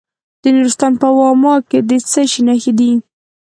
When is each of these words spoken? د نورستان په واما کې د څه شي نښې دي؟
د 0.41 0.43
نورستان 0.55 0.93
په 1.01 1.07
واما 1.17 1.55
کې 1.69 1.79
د 1.89 1.91
څه 2.11 2.21
شي 2.31 2.41
نښې 2.47 2.71
دي؟ 2.79 2.91